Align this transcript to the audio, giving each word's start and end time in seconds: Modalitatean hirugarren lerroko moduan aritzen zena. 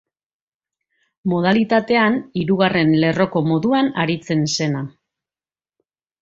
Modalitatean 1.33 2.17
hirugarren 2.43 2.95
lerroko 3.03 3.45
moduan 3.51 3.93
aritzen 4.05 4.43
zena. 4.57 4.83